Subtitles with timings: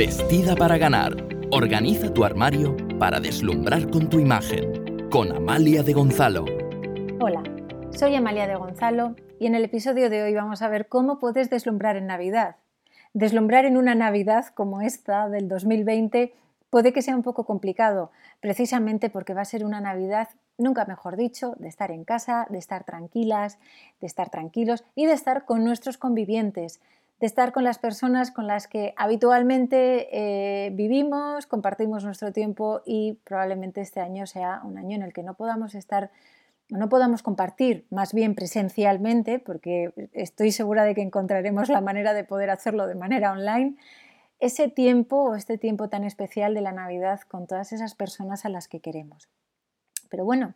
[0.00, 1.12] Vestida para ganar.
[1.52, 5.10] Organiza tu armario para deslumbrar con tu imagen.
[5.10, 6.46] Con Amalia de Gonzalo.
[7.20, 7.42] Hola,
[7.90, 11.50] soy Amalia de Gonzalo y en el episodio de hoy vamos a ver cómo puedes
[11.50, 12.56] deslumbrar en Navidad.
[13.12, 16.32] Deslumbrar en una Navidad como esta del 2020
[16.70, 18.10] puede que sea un poco complicado,
[18.40, 22.56] precisamente porque va a ser una Navidad, nunca mejor dicho, de estar en casa, de
[22.56, 23.58] estar tranquilas,
[24.00, 26.80] de estar tranquilos y de estar con nuestros convivientes,
[27.20, 33.18] de estar con las personas con las que habitualmente eh, vivimos, compartimos nuestro tiempo y
[33.24, 36.10] probablemente este año sea un año en el que no podamos estar,
[36.70, 42.24] no podamos compartir más bien presencialmente, porque estoy segura de que encontraremos la manera de
[42.24, 43.76] poder hacerlo de manera online,
[44.38, 48.48] ese tiempo o este tiempo tan especial de la Navidad con todas esas personas a
[48.48, 49.28] las que queremos.
[50.08, 50.54] Pero bueno,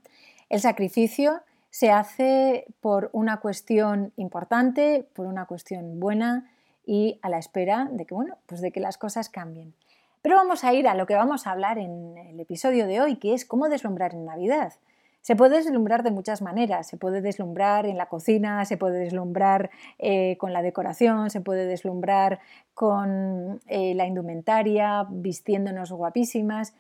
[0.49, 6.51] el sacrificio se hace por una cuestión importante, por una cuestión buena
[6.87, 9.75] y a la espera de que, bueno, pues de que las cosas cambien.
[10.23, 13.17] Pero vamos a ir a lo que vamos a hablar en el episodio de hoy,
[13.17, 14.73] que es cómo deslumbrar en Navidad.
[15.25, 16.87] Se puede deslumbrar de muchas maneras.
[16.87, 21.67] Se puede deslumbrar en la cocina, se puede deslumbrar eh, con la decoración, se puede
[21.67, 22.41] deslumbrar
[22.75, 26.75] con eh, la indumentaria, vistiéndonos guapísimas.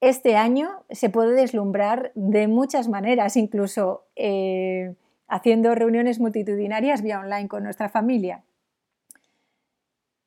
[0.00, 4.94] Este año se puede deslumbrar de muchas maneras, incluso eh,
[5.26, 8.42] haciendo reuniones multitudinarias vía online con nuestra familia.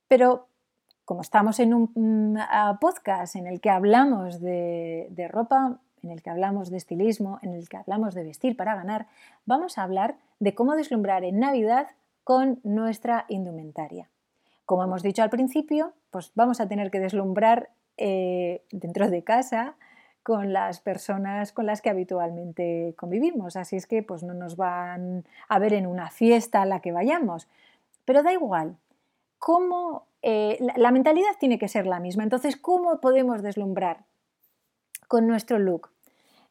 [0.07, 0.47] Pero
[1.05, 6.31] como estamos en un mm, podcast en el que hablamos de, ropa, en el que
[6.31, 9.07] hablamos de estilismo, en el que hablamos de vestir para ganar,
[9.45, 11.87] vamos a hablar de cómo deslumbrar en Navidad
[12.23, 14.09] con nuestra indumentaria.
[14.65, 19.75] Como hemos dicho al principio, pues vamos a tener que deslumbrar eh, dentro de casa
[20.23, 23.55] con las personas con las que habitualmente convivimos.
[23.55, 26.91] Así es que pues no nos van a ver en una fiesta a la que
[26.91, 27.47] vayamos.
[28.05, 28.75] Pero da igual,
[29.39, 32.23] cómo eh, la, mentalidad tiene que ser la misma.
[32.23, 34.05] Entonces, ¿cómo podemos deslumbrar
[35.07, 35.91] con nuestro look?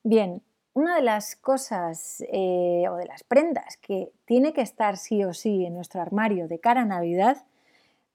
[0.02, 0.42] Bien,
[0.74, 5.32] una de las cosas eh, o de las prendas que tiene que estar sí o
[5.32, 7.44] sí en nuestro armario de cara a Navidad,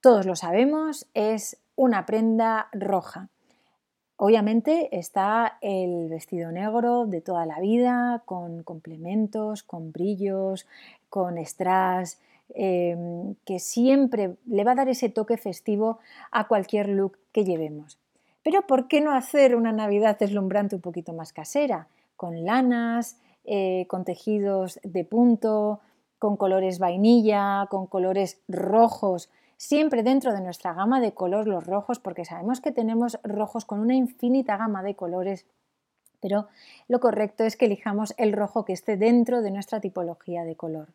[0.01, 3.29] todos lo sabemos, es una prenda roja.
[4.15, 10.67] Obviamente está el vestido negro de toda la vida, con complementos, con brillos,
[11.09, 12.19] con strass,
[12.55, 15.99] Em, que siempre le va a dar ese toque festivo
[16.31, 17.99] a cualquier look que llevemos.
[18.41, 21.87] Pero ¿por qué no hacer una Navidad deslumbrante un poquito más casera?
[22.15, 25.81] Con lanas, eh, con tejidos de punto,
[26.17, 31.99] con colores vainilla, con colores rojos, siempre dentro de nuestra gama de color los rojos,
[31.99, 35.45] porque sabemos que tenemos rojos con una infinita gama de colores,
[36.19, 36.47] pero
[36.87, 40.89] lo correcto es que elijamos el rojo que esté dentro de nuestra tipología de color.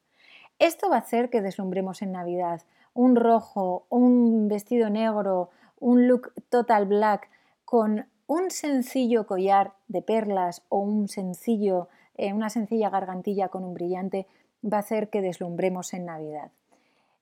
[0.59, 2.63] Esto va a hacer que deslumbremos en Navidad.
[2.95, 5.51] Un rojo, un vestido negro,
[5.81, 7.29] un look total black
[7.65, 13.75] con un sencillo collar de perlas o un sencillo, eh, una sencilla gargantilla con un
[13.75, 14.27] brillante
[14.65, 16.51] va a hacer que deslumbremos en Navidad.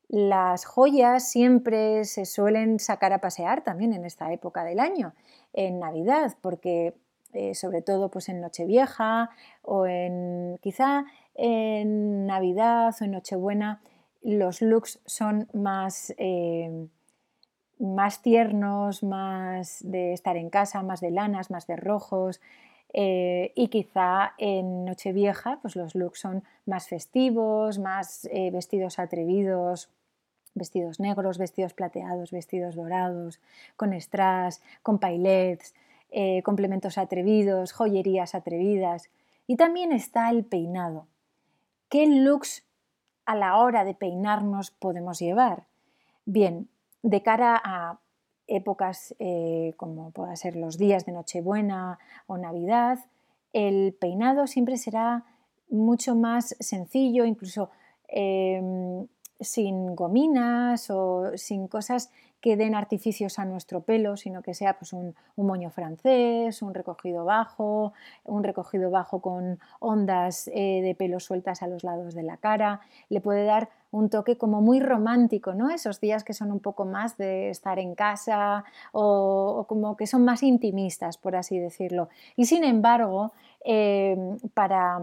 [0.08, 5.14] Las joyas siempre se suelen sacar a pasear también en esta época del año,
[5.54, 6.94] en Navidad, porque
[7.32, 9.30] eh, sobre todo pues en Nochevieja
[9.62, 11.04] o en quizá
[11.34, 13.80] en Navidad o en Nochebuena
[14.22, 16.88] los looks son más, eh,
[17.78, 22.40] más tiernos, más de estar en casa, más de lanas, más de rojos.
[22.94, 29.88] Eh, y quizá en Nochevieja pues los looks son más festivos, más vestidos atrevidos,
[30.54, 33.40] vestidos negros, vestidos plateados, vestidos dorados,
[33.76, 35.74] con strass, con pailets.
[36.14, 39.08] Eh, complementos atrevidos, joyerías atrevidas.
[39.46, 41.06] Y también está el peinado.
[41.88, 42.64] ¿Qué looks
[43.24, 45.64] a la hora de peinarnos podemos llevar?
[46.26, 46.68] Bien,
[47.02, 47.98] de cara a
[48.46, 52.98] épocas eh, como puedan ser los días de Nochebuena o Navidad,
[53.54, 55.24] el peinado siempre será
[55.70, 57.70] mucho más sencillo, incluso
[58.08, 59.06] em,
[59.42, 62.10] sin gominas o sin cosas
[62.42, 67.24] que den artificios a nuestro pelo, sino que sea pues, un, moño francés, un recogido
[67.24, 67.92] bajo,
[68.24, 72.80] un recogido bajo con ondas eh, de pelo sueltas a los lados de la cara.
[73.08, 75.70] Le puede dar un toque como muy romántico, ¿no?
[75.70, 80.24] Esos días que son un poco más de estar en casa o, como que son
[80.24, 82.08] más intimistas, por así decirlo.
[82.34, 83.32] Y sin embargo,
[83.64, 84.16] eh,
[84.52, 84.98] para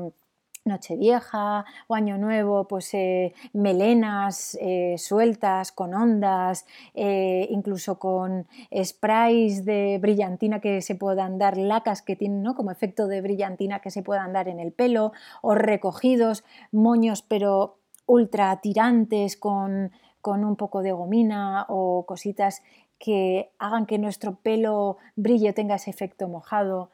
[0.65, 8.47] Nochevieja o Año Nuevo, pues eh, melenas eh, sueltas con ondas, eh, incluso con
[8.83, 12.55] sprays de brillantina que se puedan dar, lacas que tienen ¿no?
[12.55, 15.11] como efecto de brillantina que se puedan dar en el pelo,
[15.41, 19.91] o recogidos, moños pero ultra tirantes con
[20.21, 22.61] con un poco de gomina o cositas
[22.97, 26.89] que hagan que nuestro pelo brille tenga ese efecto mojado.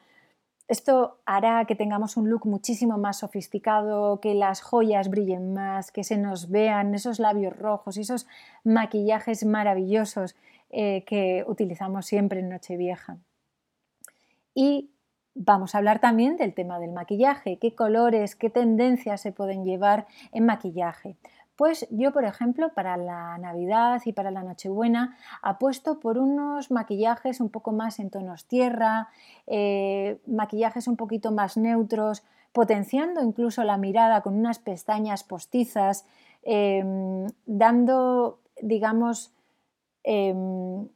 [0.67, 6.03] Esto hará que tengamos un look muchísimo más sofisticado, que las joyas brillen más, que
[6.03, 8.25] se nos vean esos labios rojos y esos
[8.63, 10.35] maquillajes maravillosos
[10.71, 13.17] eh, que utilizamos siempre en Nochevieja.
[14.55, 14.89] Y
[15.35, 20.07] vamos a hablar también del tema del maquillaje, qué colores, qué tendencias se pueden llevar
[20.31, 21.15] en maquillaje.
[21.55, 27.39] Pues yo, por ejemplo, para la Navidad y para la Nochebuena apuesto por unos maquillajes
[27.39, 29.07] un poco más en tonos tierra,
[29.47, 36.05] eh, maquillajes un poquito más neutros, potenciando incluso la mirada con unas pestañas postizas,
[36.43, 39.31] em, dando, digamos,
[40.03, 40.87] em,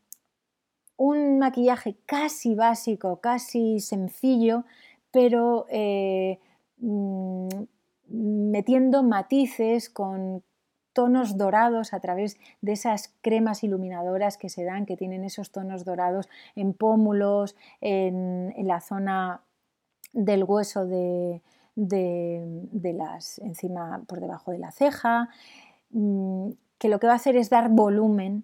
[0.97, 4.65] un maquillaje casi básico, casi sencillo,
[5.11, 6.39] pero eh,
[6.79, 7.47] mm,
[8.09, 10.43] metiendo matices con
[10.99, 15.85] tonos dorados a través de esas cremas iluminadoras que se dan, que tienen esos tonos
[15.85, 19.39] dorados en pómulos, en, la zona
[20.11, 21.41] del hueso de,
[21.77, 25.29] de, las encima por debajo de la ceja,
[25.91, 28.43] mm, que lo que va a hacer es dar volumen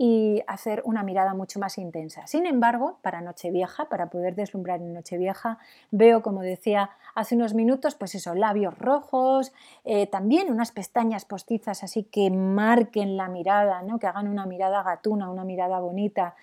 [0.00, 2.24] y hacer una mirada mucho más intensa.
[2.28, 5.58] Sin embargo, para Nochevieja, para poder deslumbrar en Nochevieja,
[5.90, 9.52] veo, como decía hace unos minutos, pues eso, labios rojos,
[9.84, 13.98] eh, también unas pestañas postizas así que marquen la mirada, ¿no?
[13.98, 16.36] que hagan una mirada gatuna, una mirada bonita,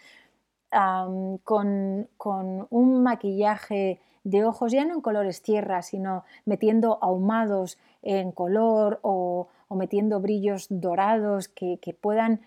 [1.45, 2.09] con,
[2.69, 9.47] un maquillaje de ojos ya no en colores tierra, sino metiendo ahumados en color o,
[9.69, 12.41] metiendo brillos dorados que puedan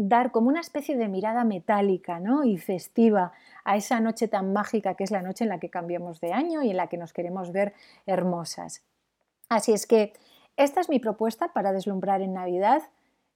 [0.00, 2.44] dar como una especie de mirada metálica ¿no?
[2.44, 3.32] y festiva
[3.64, 6.62] a esa noche tan mágica que es la noche en la que cambiamos de año
[6.62, 7.74] y en la que nos queremos ver
[8.06, 8.84] hermosas.
[9.48, 10.12] Así es que
[10.56, 12.82] esta es mi propuesta para deslumbrar en Navidad.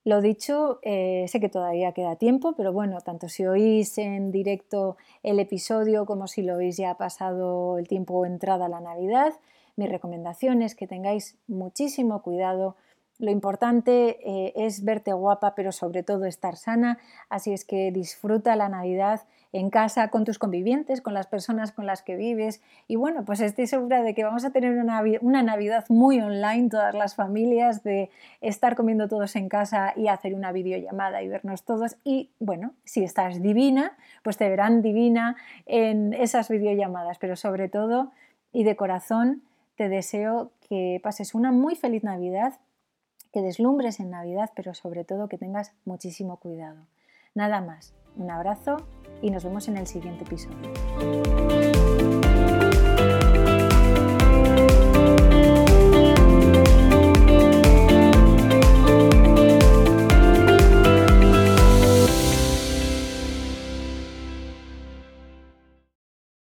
[0.04, 4.96] Lo dicho, eh, sé que todavía queda tiempo, pero bueno, tanto si oís en directo
[5.24, 9.32] el episodio como si lo oís ya pasado el tiempo o entrada la Navidad,
[9.74, 12.76] mi recomendación es que tengáis muchísimo cuidado
[13.22, 16.98] lo importante eh, es verte guapa, pero sobre todo estar sana.
[17.28, 19.20] Así es que disfruta la Navidad
[19.52, 22.60] en casa con tus convivientes, con las personas con las que vives.
[22.88, 26.68] Y bueno, pues estoy segura de que vamos a tener una, una, Navidad muy online,
[26.68, 28.10] todas las familias, de
[28.40, 31.94] estar comiendo todos en casa y hacer una videollamada y vernos todos.
[32.02, 35.36] Y bueno, si estás divina, pues te verán divina
[35.66, 37.18] en esas videollamadas.
[37.18, 38.10] Pero sobre todo
[38.52, 39.42] y de corazón,
[39.76, 42.54] te deseo que pases una muy feliz Navidad
[43.32, 46.86] que deslumbres en Navidad, pero sobre todo que tengas muchísimo cuidado.
[47.34, 48.76] Nada más, un abrazo
[49.22, 51.61] y nos vemos en el siguiente episodio.